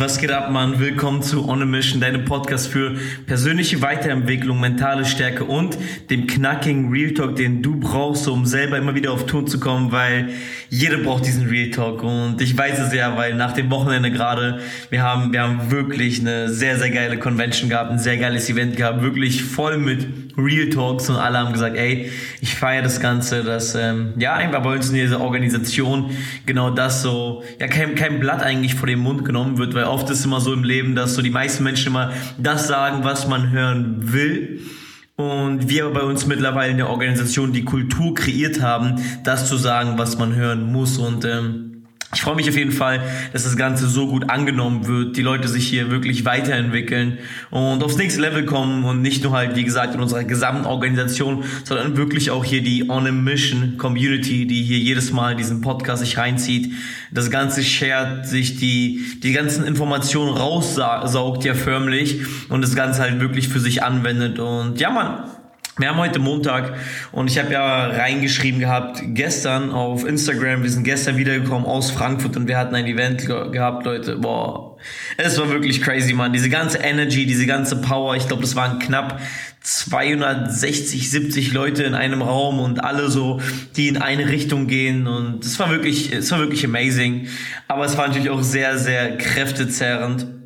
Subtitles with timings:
[0.00, 0.80] Was geht ab, Mann?
[0.80, 2.94] Willkommen zu On a Mission, deinem Podcast für
[3.26, 5.76] persönliche Weiterentwicklung, mentale Stärke und
[6.08, 9.92] dem knackigen Real Talk, den du brauchst, um selber immer wieder auf Ton zu kommen,
[9.92, 10.30] weil
[10.70, 14.60] jeder braucht diesen Real Talk und ich weiß es ja, weil nach dem Wochenende gerade,
[14.88, 18.78] wir haben, wir haben wirklich eine sehr, sehr geile Convention gehabt, ein sehr geiles Event
[18.78, 20.06] gehabt, wirklich voll mit
[20.38, 22.10] Real Talks und alle haben gesagt, ey,
[22.40, 26.10] ich feiere das Ganze, dass, ähm, ja, einfach bei uns in dieser Organisation
[26.46, 30.08] genau das so, ja, kein, kein Blatt eigentlich vor den Mund genommen wird, weil oft
[30.10, 33.50] ist immer so im Leben, dass so die meisten Menschen immer das sagen, was man
[33.50, 34.60] hören will.
[35.16, 39.98] Und wir bei uns mittlerweile in der Organisation die Kultur kreiert haben, das zu sagen,
[39.98, 40.96] was man hören muss.
[40.96, 41.69] Und ähm,
[42.12, 43.00] ich freue mich auf jeden Fall,
[43.32, 47.18] dass das Ganze so gut angenommen wird, die Leute sich hier wirklich weiterentwickeln
[47.50, 51.44] und aufs nächste Level kommen und nicht nur halt, wie gesagt, in unserer gesamten Organisation,
[51.62, 56.02] sondern wirklich auch hier die On a Mission Community, die hier jedes Mal diesen Podcast
[56.02, 56.72] sich reinzieht.
[57.12, 63.20] Das Ganze shared, sich die, die ganzen Informationen raussaugt ja förmlich und das Ganze halt
[63.20, 65.30] wirklich für sich anwendet und ja, man,
[65.78, 66.74] wir haben heute Montag
[67.12, 72.36] und ich habe ja reingeschrieben gehabt, gestern auf Instagram, wir sind gestern wiedergekommen aus Frankfurt
[72.36, 74.16] und wir hatten ein Event ge gehabt, Leute.
[74.16, 74.76] Boah,
[75.16, 76.32] es war wirklich crazy, Mann.
[76.32, 79.20] Diese ganze Energy, diese ganze Power, ich glaube, das waren knapp
[79.62, 83.40] 260, 70 Leute in einem Raum und alle so,
[83.76, 87.28] die in eine Richtung gehen und es war wirklich, es war wirklich amazing.
[87.68, 90.39] Aber es war natürlich auch sehr, sehr kräftezerrend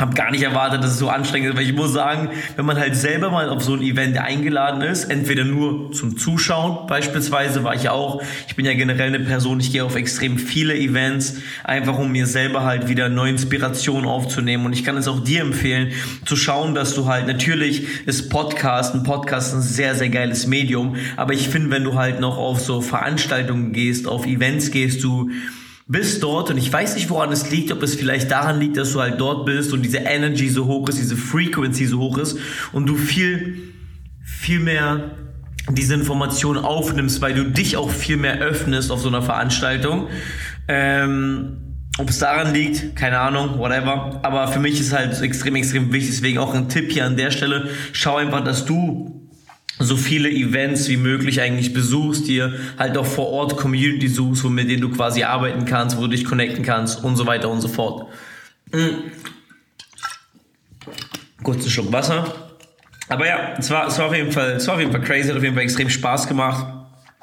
[0.00, 2.78] habe gar nicht erwartet, dass es so anstrengend ist, weil ich muss sagen, wenn man
[2.78, 7.74] halt selber mal auf so ein Event eingeladen ist, entweder nur zum Zuschauen, beispielsweise war
[7.74, 11.98] ich auch, ich bin ja generell eine Person, ich gehe auf extrem viele Events, einfach
[11.98, 14.64] um mir selber halt wieder neue Inspirationen aufzunehmen.
[14.64, 15.92] Und ich kann es auch dir empfehlen,
[16.24, 20.96] zu schauen, dass du halt, natürlich ist Podcast, ein Podcast ein sehr, sehr geiles Medium,
[21.16, 25.30] aber ich finde, wenn du halt noch auf so Veranstaltungen gehst, auf Events gehst, du
[25.90, 28.92] bist dort und ich weiß nicht, woran es liegt, ob es vielleicht daran liegt, dass
[28.92, 32.38] du halt dort bist und diese Energy so hoch ist, diese Frequency so hoch ist
[32.72, 33.72] und du viel,
[34.22, 35.16] viel mehr
[35.68, 40.06] diese Information aufnimmst, weil du dich auch viel mehr öffnest auf so einer Veranstaltung.
[40.68, 41.56] Ähm,
[41.98, 44.20] ob es daran liegt, keine Ahnung, whatever.
[44.22, 46.12] Aber für mich ist halt extrem, extrem wichtig.
[46.12, 47.68] Deswegen auch ein Tipp hier an der Stelle.
[47.92, 49.19] Schau einfach, dass du
[49.80, 54.68] so viele Events wie möglich eigentlich besuchst, dir halt auch vor Ort Community suchst, mit
[54.68, 57.68] denen du quasi arbeiten kannst, wo du dich connecten kannst und so weiter und so
[57.68, 58.06] fort.
[58.72, 59.10] Mhm.
[61.42, 62.50] Kurzen Schluck Wasser.
[63.08, 65.28] Aber ja, es war, es war auf jeden Fall, es war auf jeden Fall crazy,
[65.28, 66.79] hat auf jeden Fall extrem Spaß gemacht.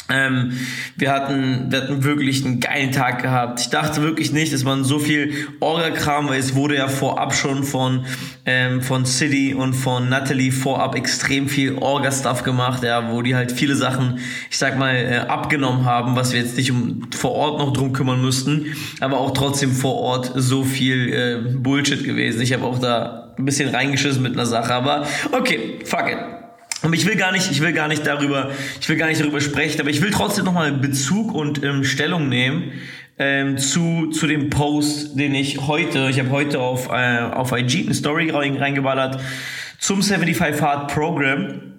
[0.09, 0.53] Ähm,
[0.95, 3.59] wir hatten, wir hatten wirklich einen geilen Tag gehabt.
[3.59, 7.63] Ich dachte wirklich nicht, dass man so viel Orga-Kram, weil es wurde ja vorab schon
[7.63, 8.05] von,
[8.45, 13.51] ähm, von City und von Natalie vorab extrem viel Orga-Stuff gemacht, ja, wo die halt
[13.51, 14.19] viele Sachen,
[14.49, 17.91] ich sag mal, äh, abgenommen haben, was wir jetzt nicht um vor Ort noch drum
[17.91, 18.67] kümmern müssten,
[19.01, 22.41] aber auch trotzdem vor Ort so viel äh, Bullshit gewesen.
[22.41, 26.36] Ich habe auch da ein bisschen reingeschissen mit einer Sache, aber okay, fuck it.
[26.83, 29.41] Und ich will gar nicht, ich will gar nicht darüber, ich will gar nicht darüber
[29.41, 32.71] sprechen, aber ich will trotzdem nochmal Bezug und ähm, Stellung nehmen
[33.17, 37.85] ähm, zu, zu dem Post, den ich heute, ich habe heute auf, äh, auf IG
[37.85, 39.19] eine Story reingeballert
[39.79, 41.76] zum 75 Hard Program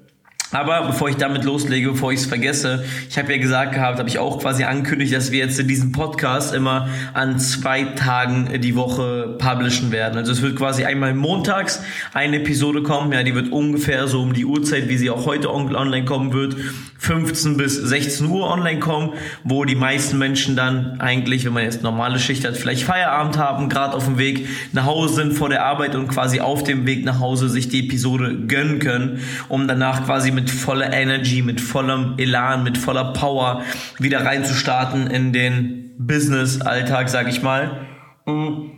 [0.50, 4.08] aber bevor ich damit loslege, bevor ich es vergesse, ich habe ja gesagt gehabt, habe
[4.08, 8.74] ich auch quasi angekündigt, dass wir jetzt in diesem Podcast immer an zwei Tagen die
[8.74, 10.16] Woche publishen werden.
[10.16, 11.82] Also es wird quasi einmal montags
[12.14, 15.52] eine Episode kommen, ja, die wird ungefähr so um die Uhrzeit, wie sie auch heute
[15.52, 16.56] online kommen wird,
[16.98, 19.12] 15 bis 16 Uhr online kommen,
[19.44, 23.68] wo die meisten Menschen dann eigentlich, wenn man jetzt normale Schicht hat, vielleicht Feierabend haben,
[23.68, 27.04] gerade auf dem Weg nach Hause sind vor der Arbeit und quasi auf dem Weg
[27.04, 32.14] nach Hause sich die Episode gönnen können, um danach quasi mit voller Energy, mit vollem
[32.16, 33.64] Elan, mit voller Power
[33.98, 37.88] wieder reinzustarten in den Business-Alltag, sag ich mal.
[38.24, 38.70] Mhm.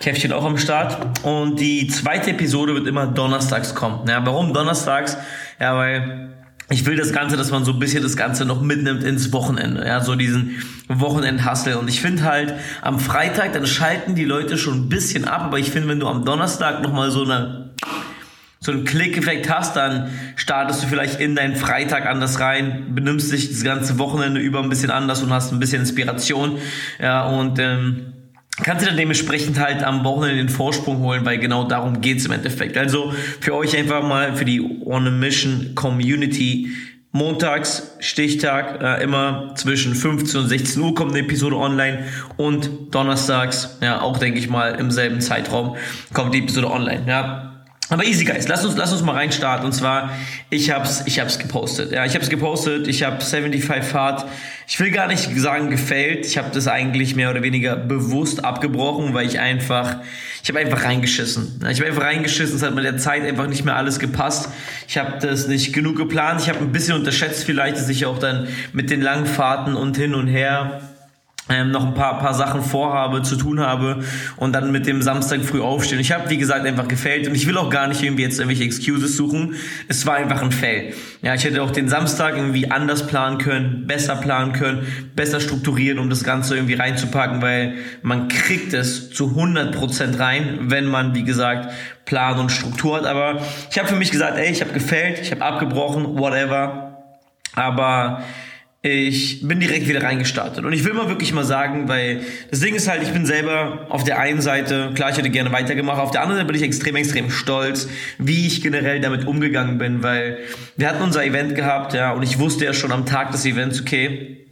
[0.00, 1.22] Käffchen auch am Start.
[1.26, 4.08] Und die zweite Episode wird immer donnerstags kommen.
[4.08, 5.18] Ja, warum donnerstags?
[5.60, 6.34] Ja, weil
[6.70, 9.86] ich will das Ganze, dass man so ein bisschen das Ganze noch mitnimmt ins Wochenende,
[9.86, 10.56] ja, so diesen
[10.88, 11.78] Wochenend-Hustle.
[11.78, 15.58] Und ich finde halt, am Freitag, dann schalten die Leute schon ein bisschen ab, aber
[15.58, 17.65] ich finde, wenn du am Donnerstag nochmal so eine
[18.66, 23.48] so einen Klickeffekt hast, dann startest du vielleicht in deinen Freitag anders rein, benimmst dich
[23.48, 26.58] das ganze Wochenende über ein bisschen anders und hast ein bisschen Inspiration.
[27.00, 28.12] Ja, und ähm,
[28.62, 32.32] kannst du dann dementsprechend halt am Wochenende den Vorsprung holen, weil genau darum geht's im
[32.32, 32.76] Endeffekt.
[32.76, 36.68] Also für euch einfach mal für die On a Mission Community
[37.12, 42.04] Montags, Stichtag, äh, immer zwischen 15 und 16 Uhr kommt eine Episode online
[42.36, 45.76] und donnerstags, ja, auch denke ich mal im selben Zeitraum
[46.12, 47.45] kommt die Episode online, ja.
[47.88, 49.64] Aber easy guys, lass uns, lass uns mal reinstarten.
[49.64, 50.10] Und zwar,
[50.50, 51.92] ich hab's, ich hab's gepostet.
[51.92, 52.88] Ja, ich hab's gepostet.
[52.88, 54.26] Ich habe 75 Fahrt.
[54.66, 56.26] Ich will gar nicht sagen gefällt.
[56.26, 59.98] Ich habe das eigentlich mehr oder weniger bewusst abgebrochen, weil ich einfach,
[60.42, 61.64] ich habe einfach reingeschissen.
[61.70, 62.56] Ich habe einfach reingeschissen.
[62.56, 64.48] Es hat mit der Zeit einfach nicht mehr alles gepasst.
[64.88, 66.40] Ich habe das nicht genug geplant.
[66.40, 69.96] Ich habe ein bisschen unterschätzt vielleicht, dass ich auch dann mit den langen Fahrten und
[69.96, 70.80] hin und her
[71.48, 74.02] ähm, noch ein paar, paar Sachen vorhabe, zu tun habe
[74.36, 76.00] und dann mit dem Samstag früh aufstehen.
[76.00, 78.64] Ich habe, wie gesagt, einfach gefällt und ich will auch gar nicht irgendwie jetzt irgendwelche
[78.64, 79.54] Excuses suchen.
[79.86, 80.94] Es war einfach ein Fail.
[81.22, 85.98] Ja, ich hätte auch den Samstag irgendwie anders planen können, besser planen können, besser strukturieren,
[85.98, 91.24] um das Ganze irgendwie reinzupacken, weil man kriegt es zu 100% rein, wenn man, wie
[91.24, 91.72] gesagt,
[92.06, 93.06] Plan und Struktur hat.
[93.06, 93.40] Aber
[93.70, 97.04] ich habe für mich gesagt, ey, ich habe gefällt, ich habe abgebrochen, whatever.
[97.54, 98.22] Aber
[98.88, 100.64] ich bin direkt wieder reingestartet.
[100.64, 103.86] Und ich will mal wirklich mal sagen, weil das Ding ist halt, ich bin selber
[103.88, 106.62] auf der einen Seite, klar, ich hätte gerne weitergemacht, auf der anderen Seite bin ich
[106.62, 107.88] extrem, extrem stolz,
[108.18, 110.38] wie ich generell damit umgegangen bin, weil
[110.76, 113.80] wir hatten unser Event gehabt, ja, und ich wusste ja schon am Tag des Events,
[113.80, 114.45] okay,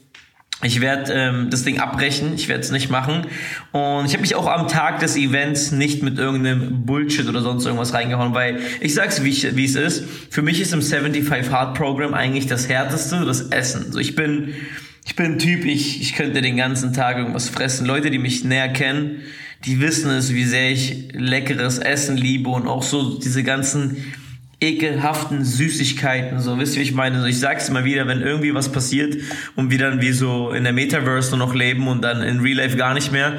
[0.64, 3.26] ich werde ähm, das Ding abbrechen, ich werde es nicht machen.
[3.72, 7.66] Und ich habe mich auch am Tag des Events nicht mit irgendeinem Bullshit oder sonst
[7.66, 10.04] irgendwas reingehauen, weil ich sag's wie, wie es ist.
[10.30, 13.92] Für mich ist im 75 Hard Program eigentlich das härteste das Essen.
[13.92, 14.54] So ich bin
[15.06, 17.86] ich bin ein Typ, ich, ich könnte den ganzen Tag irgendwas fressen.
[17.86, 19.20] Leute, die mich näher kennen,
[19.66, 24.14] die wissen es, wie sehr ich leckeres Essen liebe und auch so diese ganzen
[24.64, 27.28] ekelhaften Süßigkeiten, so wisst ihr, wie ich meine?
[27.28, 29.16] Ich sag's immer wieder, wenn irgendwie was passiert
[29.56, 32.56] und wir dann wie so in der Metaverse nur noch leben und dann in Real
[32.56, 33.34] Life gar nicht mehr,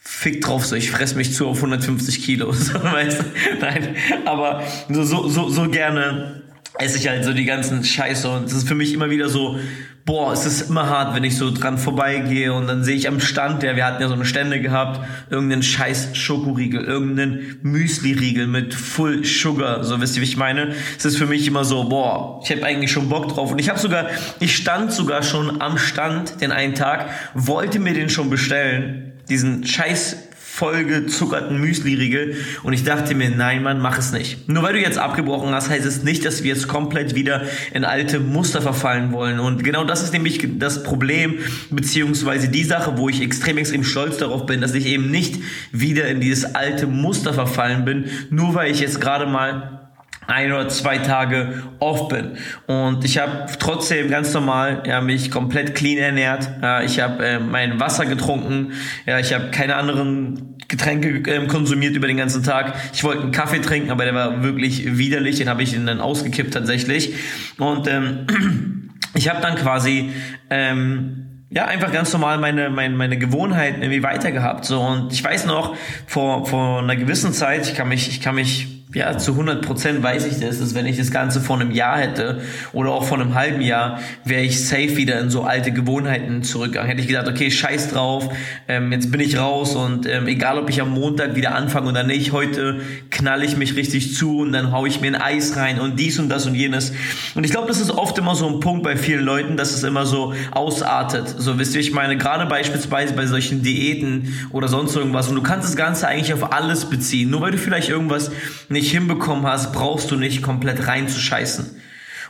[0.00, 3.24] fick drauf, so ich fress mich zu auf 150 Kilo, so, weißt du?
[3.60, 3.96] Nein,
[4.26, 6.42] aber so, so, so, so gerne
[6.78, 9.58] esse ich halt so die ganzen Scheiße und es ist für mich immer wieder so,
[10.04, 13.20] boah, es ist immer hart, wenn ich so dran vorbeigehe und dann sehe ich am
[13.20, 15.00] Stand, ja, wir hatten ja so eine Stände gehabt,
[15.30, 20.74] irgendeinen scheiß Schokoriegel, irgendeinen Müsli-Riegel mit Full Sugar, so wisst ihr, wie ich meine?
[20.98, 23.68] Es ist für mich immer so, boah, ich habe eigentlich schon Bock drauf und ich
[23.68, 24.06] habe sogar,
[24.40, 29.64] ich stand sogar schon am Stand den einen Tag, wollte mir den schon bestellen, diesen
[29.64, 30.16] scheiß
[30.62, 34.48] vollgezuckerten Müsli-Riegel und ich dachte mir, nein, Mann, mach es nicht.
[34.48, 37.42] Nur weil du jetzt abgebrochen hast, heißt es nicht, dass wir jetzt komplett wieder
[37.72, 42.96] in alte Muster verfallen wollen und genau das ist nämlich das Problem, beziehungsweise die Sache,
[42.96, 45.42] wo ich extrem, extrem stolz darauf bin, dass ich eben nicht
[45.72, 49.81] wieder in dieses alte Muster verfallen bin, nur weil ich jetzt gerade mal
[50.26, 52.36] ein oder zwei Tage off bin.
[52.66, 56.48] Und ich habe trotzdem ganz normal ja, mich komplett clean ernährt.
[56.62, 58.72] Ja, ich habe äh, mein Wasser getrunken.
[59.06, 62.74] Ja, ich habe keine anderen Getränke äh, konsumiert über den ganzen Tag.
[62.92, 65.36] Ich wollte einen Kaffee trinken, aber der war wirklich widerlich.
[65.36, 67.14] Den habe ich dann ausgekippt tatsächlich.
[67.58, 70.10] Und ähm, ich habe dann quasi
[70.50, 74.64] ähm, ja, einfach ganz normal meine, meine, meine Gewohnheiten irgendwie weitergehabt.
[74.64, 75.76] So, und ich weiß noch,
[76.06, 80.02] vor, vor einer gewissen Zeit, ich kann mich, ich kann mich ja, zu 100 Prozent
[80.02, 82.40] weiß ich das, dass wenn ich das Ganze vor einem Jahr hätte
[82.72, 86.88] oder auch vor einem halben Jahr, wäre ich safe wieder in so alte Gewohnheiten zurückgegangen.
[86.88, 88.28] Hätte ich gedacht, okay, scheiß drauf,
[88.68, 92.02] ähm, jetzt bin ich raus und ähm, egal, ob ich am Montag wieder anfange oder
[92.02, 92.80] nicht, heute
[93.10, 96.18] knall ich mich richtig zu und dann hau ich mir ein Eis rein und dies
[96.18, 96.92] und das und jenes.
[97.34, 99.84] Und ich glaube, das ist oft immer so ein Punkt bei vielen Leuten, dass es
[99.84, 101.34] immer so ausartet.
[101.38, 105.42] So, wisst ihr, ich meine, gerade beispielsweise bei solchen Diäten oder sonst irgendwas und du
[105.42, 107.30] kannst das Ganze eigentlich auf alles beziehen.
[107.30, 108.30] Nur weil du vielleicht irgendwas
[108.68, 111.80] nicht nicht hinbekommen hast, brauchst du nicht komplett reinzuscheißen.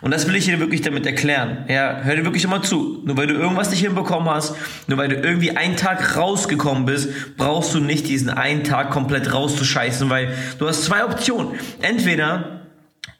[0.02, 1.64] Und das will ich dir wirklich damit erklären.
[1.68, 3.00] Ja, hör dir wirklich immer zu.
[3.04, 4.54] Nur weil du irgendwas nicht hinbekommen hast,
[4.86, 9.32] nur weil du irgendwie einen Tag rausgekommen bist, brauchst du nicht diesen einen Tag komplett
[9.32, 11.52] rauszuscheißen, weil du hast zwei Optionen.
[11.80, 12.62] Entweder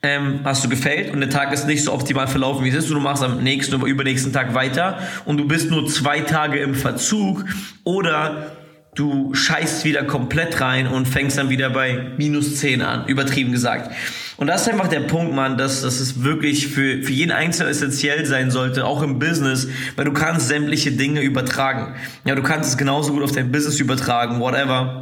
[0.02, 2.88] ähm, hast du gefällt und der Tag ist nicht so optimal verlaufen, wie es ist,
[2.90, 6.58] und du machst am nächsten oder übernächsten Tag weiter und du bist nur zwei Tage
[6.58, 7.44] im Verzug
[7.84, 8.56] oder
[8.94, 13.90] du scheißt wieder komplett rein und fängst dann wieder bei minus 10 an, übertrieben gesagt.
[14.36, 17.70] Und das ist einfach der Punkt, Mann, dass, dass es wirklich für, für jeden Einzelnen
[17.70, 21.94] essentiell sein sollte, auch im Business, weil du kannst sämtliche Dinge übertragen.
[22.26, 25.01] Ja, du kannst es genauso gut auf dein Business übertragen, whatever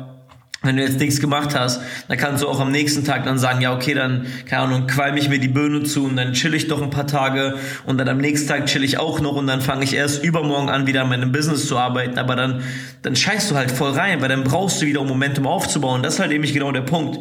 [0.62, 3.62] wenn du jetzt nichts gemacht hast, dann kannst du auch am nächsten Tag dann sagen,
[3.62, 6.68] ja, okay, dann, keine Ahnung, qualm ich mir die Birne zu und dann chill ich
[6.68, 7.54] doch ein paar Tage
[7.86, 10.68] und dann am nächsten Tag chill ich auch noch und dann fange ich erst übermorgen
[10.68, 12.62] an, wieder an meinem Business zu arbeiten, aber dann,
[13.00, 16.02] dann scheißt du halt voll rein, weil dann brauchst du wieder, um Momentum aufzubauen.
[16.02, 17.20] Das ist halt nämlich genau der Punkt.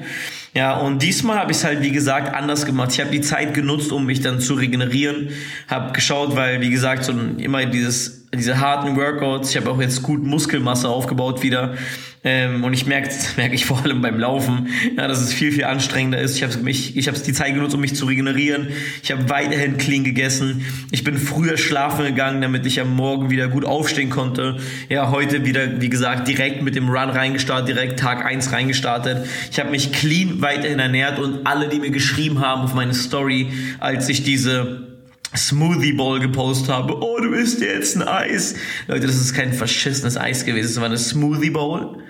[0.54, 2.92] Ja, und diesmal habe ich es halt, wie gesagt, anders gemacht.
[2.92, 5.30] Ich habe die Zeit genutzt, um mich dann zu regenerieren,
[5.68, 9.50] habe geschaut, weil, wie gesagt, so immer dieses diese harten Workouts.
[9.50, 11.76] Ich habe auch jetzt gut Muskelmasse aufgebaut wieder.
[12.24, 15.64] Ähm, und ich merke, merke ich vor allem beim Laufen, ja, dass es viel, viel
[15.64, 16.36] anstrengender ist.
[16.36, 18.70] Ich habe mich, ich habe die Zeit genutzt, um mich zu regenerieren.
[19.02, 20.66] Ich habe weiterhin clean gegessen.
[20.92, 24.58] Ich bin früher schlafen gegangen, damit ich am Morgen wieder gut aufstehen konnte.
[24.90, 29.26] Ja, heute wieder, wie gesagt, direkt mit dem Run reingestartet, direkt Tag eins reingestartet.
[29.52, 33.52] Ich habe mich clean weiterhin ernährt und alle, die mir geschrieben haben auf meine Story,
[33.80, 34.89] als ich diese
[35.36, 37.02] Smoothie Bowl gepostet habe.
[37.02, 38.56] Oh, du isst jetzt ein Eis.
[38.88, 40.72] Leute, das ist kein verschissenes Eis gewesen.
[40.72, 42.04] Es war eine Smoothie Bowl.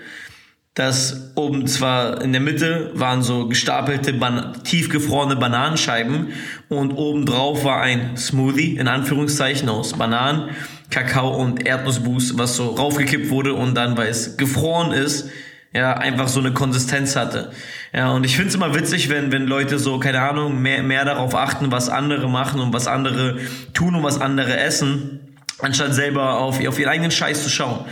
[0.74, 6.28] Das oben zwar in der Mitte waren so gestapelte, ban tiefgefrorene Bananenscheiben
[6.68, 10.50] und oben drauf war ein Smoothie, in Anführungszeichen, aus Bananen,
[10.88, 15.28] Kakao und Erdnussbuß, was so raufgekippt wurde und dann, weil es gefroren ist,
[15.72, 17.52] ja, einfach so eine Konsistenz hatte.
[17.92, 21.04] Ja, und ich finde es immer witzig, wenn, wenn Leute so, keine Ahnung, mehr, mehr
[21.04, 23.38] darauf achten, was andere machen und was andere
[23.72, 27.84] tun und was andere essen, anstatt selber auf, auf ihren eigenen Scheiß zu schauen.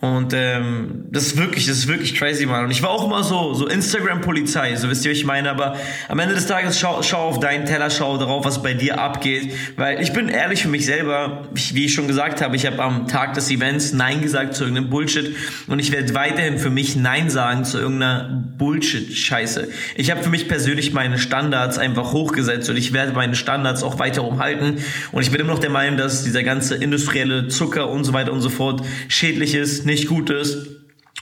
[0.00, 2.64] Und ähm, das ist wirklich, das ist wirklich crazy, Mann.
[2.64, 5.50] Und ich war auch immer so, so Instagram-Polizei, so wisst ihr, was ich meine.
[5.50, 5.76] Aber
[6.08, 9.52] am Ende des Tages schau, schau auf deinen Teller, schau darauf, was bei dir abgeht.
[9.76, 12.82] Weil ich bin ehrlich für mich selber, ich, wie ich schon gesagt habe, ich habe
[12.82, 15.36] am Tag des Events Nein gesagt zu irgendeinem Bullshit.
[15.66, 19.68] Und ich werde weiterhin für mich Nein sagen zu irgendeiner Bullshit-Scheiße.
[19.96, 23.98] Ich habe für mich persönlich meine Standards einfach hochgesetzt und ich werde meine Standards auch
[23.98, 24.78] weiter umhalten.
[25.12, 28.32] Und ich bin immer noch der Meinung, dass dieser ganze industrielle Zucker und so weiter
[28.32, 30.68] und so fort schädlich ist nicht gut ist,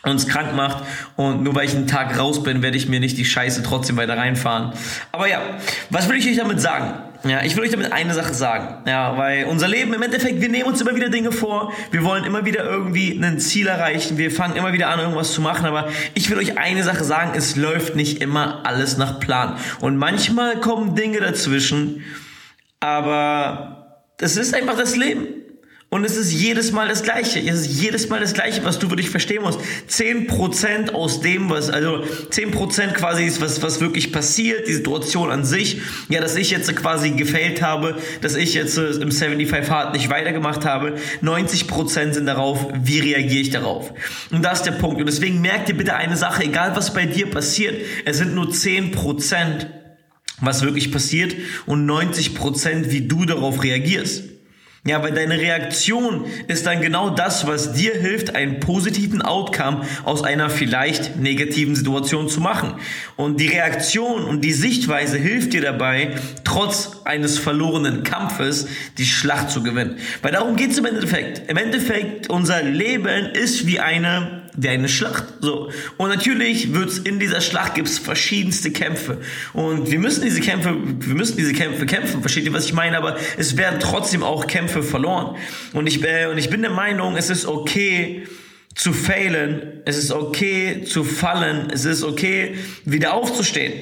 [0.05, 0.85] uns krank macht
[1.17, 3.97] und nur weil ich einen Tag raus bin, werde ich mir nicht die Scheiße trotzdem
[3.97, 4.73] weiter reinfahren.
[5.11, 5.41] Aber ja,
[5.91, 6.95] was will ich euch damit sagen?
[7.25, 8.89] Ja, ich will euch damit eine Sache sagen.
[8.89, 11.73] Ja, weil unser Leben im Endeffekt, wir nehmen uns immer wieder Dinge vor.
[11.91, 14.19] Wir wollen immer wieder irgendwie ein Ziel erreichen.
[14.19, 15.67] Wir fangen immer wieder an, irgendwas zu machen.
[15.67, 17.33] Aber ich will euch eine Sache sagen.
[17.35, 19.57] Es läuft nicht immer alles nach Plan.
[19.81, 22.05] Und manchmal kommen Dinge dazwischen.
[22.79, 25.27] Aber das ist einfach das Leben.
[25.91, 27.39] Und es ist jedes Mal das Gleiche.
[27.41, 29.59] Es ist jedes Mal das Gleiche, was du wirklich verstehen musst.
[29.87, 34.75] Zehn Prozent aus dem, was, also zehn Prozent quasi ist, was, was wirklich passiert, die
[34.75, 35.81] Situation an sich.
[36.11, 40.11] Ja, dass ich jetzt quasi gefailt habe, dass ich jetzt äh, im 75 Hard nicht
[40.11, 40.97] weitergemacht habe.
[41.23, 43.95] 90 Prozent sind darauf, wie reagiere ich darauf.
[44.31, 45.01] Und das ist der Punkt.
[45.01, 48.51] Und deswegen merkt dir bitte eine Sache, egal was bei dir passiert, es sind nur
[48.51, 49.71] zehn Prozent,
[50.43, 54.38] was wirklich passiert und 90 Prozent, wie du darauf reagierst.
[54.89, 60.25] Ja, weil deine Reaktion ist dann genau das, was dir hilft, einen positiven Outcome aus
[60.25, 62.73] einer vielleicht negativen Situation zu machen.
[63.15, 68.67] Und die Reaktion und die Sichtweise hilft dir dabei, trotz eines verlorenen Kampfes
[68.97, 69.99] die Schlacht zu gewinnen.
[70.23, 71.51] Weil darum geht's im Endeffekt.
[71.51, 75.25] Im Endeffekt, unser Leben ist wie eine wie eine Schlacht.
[75.41, 75.71] So.
[75.97, 79.19] Und natürlich wird's in dieser Schlacht gibt's verschiedenste Kämpfe.
[79.53, 82.21] Und wir müssen diese Kämpfe, wir müssen diese Kämpfe kämpfen.
[82.21, 82.99] Versteht ihr, was ich meine?
[82.99, 85.37] Aber es werden trotzdem auch Kämpfe verloren.
[85.73, 88.27] Und ich, äh, und ich bin der Meinung, es ist okay,
[88.75, 93.73] zu failen, es ist okay zu fallen, es ist okay wieder aufzustehen.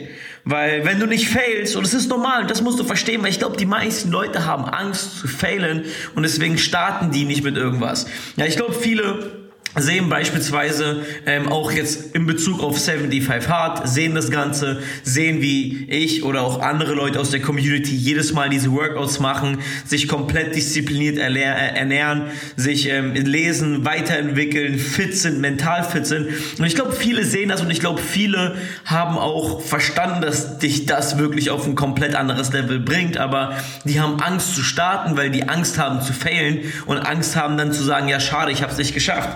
[0.45, 3.39] Weil wenn du nicht failst, und es ist normal, das musst du verstehen, weil ich
[3.39, 8.07] glaube, die meisten Leute haben Angst zu failen und deswegen starten die nicht mit irgendwas.
[8.37, 9.46] Ja, ich glaube, viele
[9.77, 15.85] sehen beispielsweise ähm, auch jetzt in Bezug auf 75 Hard, sehen das Ganze, sehen wie
[15.89, 20.55] ich oder auch andere Leute aus der Community jedes Mal diese Workouts machen, sich komplett
[20.55, 22.25] diszipliniert äh, ernähren,
[22.57, 26.29] sich ähm, lesen, weiterentwickeln, fit sind, mental fit sind.
[26.59, 30.87] Und ich glaube, viele sehen das und ich glaube, viele haben auch verstanden, dass dich
[30.87, 35.31] das wirklich auf ein komplett anderes Level bringt, aber die haben Angst zu starten, weil
[35.31, 38.73] die Angst haben zu failen und Angst haben dann zu sagen, ja schade, ich habe
[38.73, 39.29] es nicht geschafft.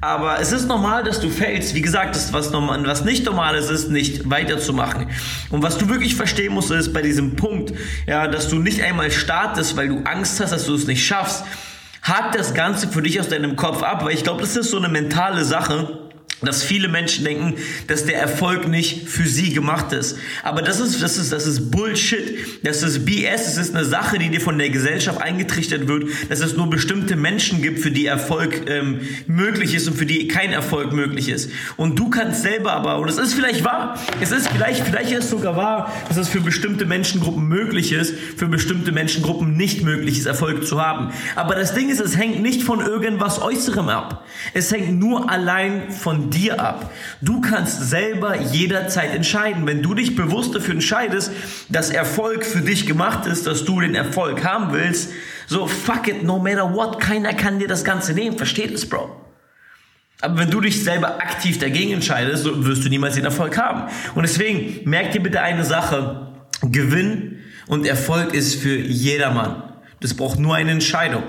[0.00, 1.74] Aber es ist normal, dass du fällst.
[1.74, 5.08] Wie gesagt, das, was, normal, was nicht normal ist, ist nicht weiterzumachen.
[5.50, 7.72] Und was du wirklich verstehen musst, ist bei diesem Punkt,
[8.06, 11.44] ja, dass du nicht einmal startest, weil du Angst hast, dass du es nicht schaffst.
[12.02, 14.78] Hakt das Ganze für dich aus deinem Kopf ab, weil ich glaube, das ist so
[14.78, 16.07] eine mentale Sache
[16.42, 17.54] dass viele Menschen denken,
[17.86, 20.16] dass der Erfolg nicht für sie gemacht ist.
[20.42, 22.38] Aber das ist, das ist, das ist Bullshit.
[22.62, 23.48] Das ist BS.
[23.48, 27.16] Es ist eine Sache, die dir von der Gesellschaft eingetrichtert wird, dass es nur bestimmte
[27.16, 31.50] Menschen gibt, für die Erfolg ähm, möglich ist und für die kein Erfolg möglich ist.
[31.76, 35.24] Und du kannst selber aber, und es ist vielleicht wahr, es ist vielleicht, vielleicht ist
[35.24, 40.18] es sogar wahr, dass es für bestimmte Menschengruppen möglich ist, für bestimmte Menschengruppen nicht möglich
[40.18, 41.12] ist, Erfolg zu haben.
[41.34, 44.24] Aber das Ding ist, es hängt nicht von irgendwas Äußerem ab.
[44.54, 46.90] Es hängt nur allein von dir ab.
[47.20, 49.66] Du kannst selber jederzeit entscheiden.
[49.66, 51.30] Wenn du dich bewusst dafür entscheidest,
[51.68, 55.10] dass Erfolg für dich gemacht ist, dass du den Erfolg haben willst,
[55.46, 58.36] so fuck it, no matter what, keiner kann dir das Ganze nehmen.
[58.36, 59.14] Versteht es, Bro?
[60.20, 63.90] Aber wenn du dich selber aktiv dagegen entscheidest, so wirst du niemals den Erfolg haben.
[64.14, 66.32] Und deswegen merk dir bitte eine Sache.
[66.62, 69.62] Gewinn und Erfolg ist für jedermann.
[70.00, 71.22] Das braucht nur eine Entscheidung.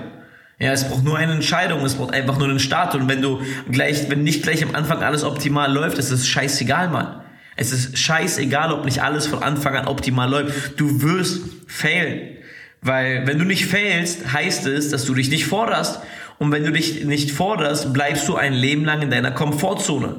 [0.60, 2.94] Ja, es braucht nur eine Entscheidung, es braucht einfach nur einen Start.
[2.94, 3.40] Und wenn du
[3.70, 7.22] gleich, wenn nicht gleich am Anfang alles optimal läuft, ist es scheißegal, Mann.
[7.56, 10.78] Es ist scheißegal, ob nicht alles von Anfang an optimal läuft.
[10.78, 12.36] Du wirst failen.
[12.82, 16.00] Weil wenn du nicht failst, heißt es, dass du dich nicht forderst.
[16.38, 20.16] Und wenn du dich nicht forderst, bleibst du ein Leben lang in deiner Komfortzone.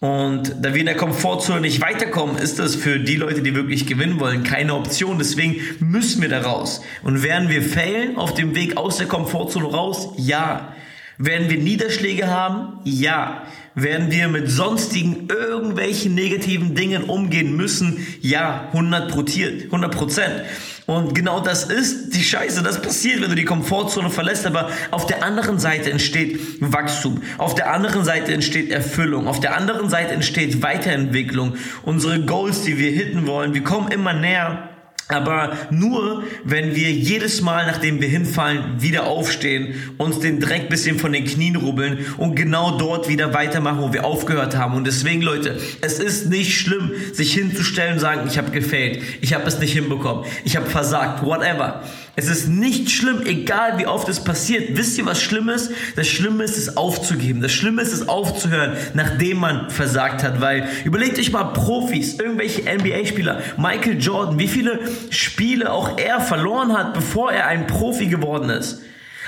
[0.00, 3.86] Und da wir in der Komfortzone nicht weiterkommen, ist das für die Leute, die wirklich
[3.86, 5.18] gewinnen wollen, keine Option.
[5.18, 6.80] Deswegen müssen wir da raus.
[7.02, 10.14] Und werden wir failen auf dem Weg aus der Komfortzone raus?
[10.16, 10.72] Ja.
[11.18, 12.78] Werden wir Niederschläge haben?
[12.84, 13.42] Ja.
[13.74, 18.06] Werden wir mit sonstigen irgendwelchen negativen Dingen umgehen müssen?
[18.22, 20.44] Ja, 100 Prozent.
[20.90, 22.64] Und genau das ist die Scheiße.
[22.64, 24.44] Das passiert, wenn du die Komfortzone verlässt.
[24.44, 27.22] Aber auf der anderen Seite entsteht Wachstum.
[27.38, 29.28] Auf der anderen Seite entsteht Erfüllung.
[29.28, 31.54] Auf der anderen Seite entsteht Weiterentwicklung.
[31.84, 34.69] Unsere Goals, die wir hitten wollen, wir kommen immer näher.
[35.12, 40.98] Aber nur, wenn wir jedes Mal, nachdem wir hinfallen, wieder aufstehen, uns den Dreck bisschen
[40.98, 44.74] von den Knien rubbeln und genau dort wieder weitermachen, wo wir aufgehört haben.
[44.74, 49.34] Und deswegen, Leute, es ist nicht schlimm, sich hinzustellen und sagen, ich habe gefailt, ich
[49.34, 51.82] habe es nicht hinbekommen, ich habe versagt, whatever.
[52.20, 54.76] Es ist nicht schlimm, egal wie oft es passiert.
[54.76, 55.70] Wisst ihr, was schlimm ist?
[55.96, 57.40] Das Schlimme ist es aufzugeben.
[57.40, 60.38] Das Schlimme ist es aufzuhören, nachdem man versagt hat.
[60.42, 66.76] Weil überlegt euch mal Profis, irgendwelche NBA-Spieler, Michael Jordan, wie viele Spiele auch er verloren
[66.76, 68.82] hat, bevor er ein Profi geworden ist.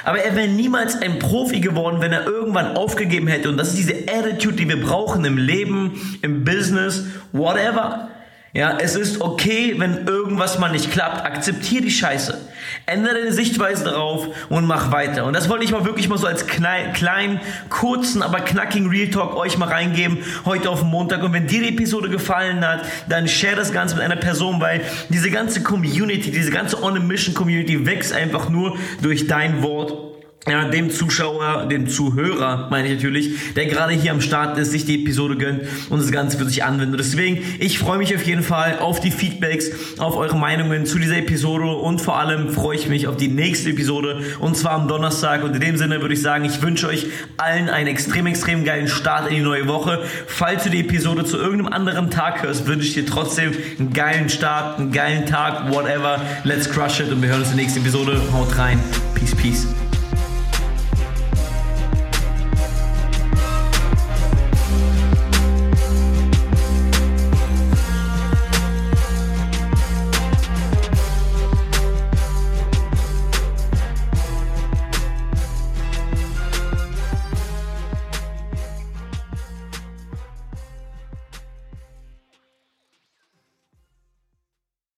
[0.04, 3.48] Aber er wäre niemals ein Profi geworden, wenn er irgendwann aufgegeben hätte.
[3.48, 8.10] Und das ist diese Attitude, die wir brauchen im Leben, im Business, whatever.
[8.54, 11.24] Ja, es ist okay, wenn irgendwas mal nicht klappt.
[11.24, 12.38] Akzeptier die Scheiße.
[12.84, 15.24] Ändere deine Sichtweise darauf und mach weiter.
[15.24, 17.40] Und das wollte ich mal wirklich mal so als klein, kleinen,
[17.70, 20.18] kurzen, aber knackigen Real Talk euch mal reingeben.
[20.44, 21.22] Heute auf Montag.
[21.22, 24.82] Und wenn dir die Episode gefallen hat, dann share das Ganze mit einer Person, weil
[25.08, 30.11] diese ganze Community, diese ganze On a Mission Community wächst einfach nur durch dein Wort
[30.48, 34.84] ja, dem Zuschauer, dem Zuhörer, meine ich natürlich, der gerade hier am Start ist, sich
[34.84, 36.98] die Episode gönnt und das Ganze für sich anwendet.
[36.98, 41.18] Deswegen, ich freue mich auf jeden Fall auf die Feedbacks, auf eure Meinungen zu dieser
[41.18, 45.44] Episode und vor allem freue ich mich auf die nächste Episode und zwar am Donnerstag.
[45.44, 48.88] Und in dem Sinne würde ich sagen, ich wünsche euch allen einen extrem, extrem geilen
[48.88, 50.02] Start in die neue Woche.
[50.26, 54.28] Falls du die Episode zu irgendeinem anderen Tag hörst, wünsche ich dir trotzdem einen geilen
[54.28, 56.20] Start, einen geilen Tag, whatever.
[56.42, 58.20] Let's crush it und wir hören uns in der nächsten Episode.
[58.32, 58.80] Haut rein.
[59.14, 59.81] Peace, peace.